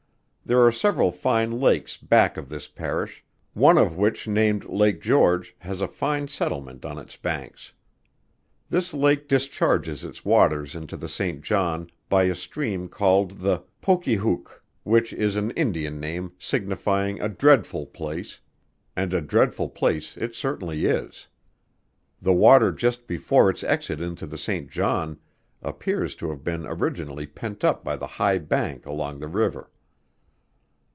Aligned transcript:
There 0.43 0.65
are 0.65 0.71
several 0.71 1.11
fine 1.13 1.61
lakes 1.61 1.95
back 1.95 2.35
of 2.35 2.49
this 2.49 2.67
parish, 2.67 3.23
one 3.53 3.77
of 3.77 3.95
which 3.95 4.27
named 4.27 4.65
Lake 4.65 4.99
George, 5.01 5.55
has 5.59 5.79
a 5.79 5.87
fine 5.87 6.27
settlement 6.27 6.83
on 6.83 6.97
its 6.99 7.15
banks. 7.15 7.71
This 8.69 8.93
lake 8.93 9.29
discharges 9.29 10.03
its 10.03 10.25
waters 10.25 10.75
into 10.75 10.97
the 10.97 11.07
St. 11.07 11.41
John, 11.41 11.89
by 12.09 12.23
a 12.23 12.35
stream 12.35 12.89
called 12.89 13.39
the 13.39 13.63
Poquihouk, 13.81 14.61
which 14.83 15.13
is 15.13 15.37
an 15.37 15.51
Indian 15.51 16.01
name, 16.01 16.33
signifying 16.37 17.21
a 17.21 17.29
dreadful 17.29 17.85
place, 17.85 18.41
and 18.93 19.13
a 19.13 19.21
dreadful 19.21 19.69
place 19.69 20.17
it 20.17 20.35
certainly 20.35 20.83
is. 20.83 21.27
The 22.21 22.33
water 22.33 22.73
just 22.73 23.07
before 23.07 23.49
its 23.49 23.63
exit 23.63 24.01
into 24.01 24.27
the 24.27 24.39
St. 24.39 24.69
John, 24.69 25.17
appears 25.61 26.13
to 26.15 26.29
have 26.29 26.43
been 26.43 26.65
originally 26.65 27.27
pent 27.27 27.63
up 27.63 27.85
by 27.85 27.95
the 27.95 28.07
high 28.19 28.39
bank 28.39 28.85
along 28.85 29.19
the 29.19 29.29
river. 29.29 29.69